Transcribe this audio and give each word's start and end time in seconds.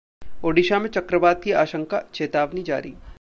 ओडिशा 0.45 0.79
में 0.79 0.87
चक्रवात 0.89 1.43
की 1.43 1.51
आशंका, 1.51 2.01
चेतावनी 2.13 2.63
जारी 2.63 2.93